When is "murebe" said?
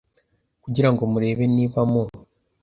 1.11-1.43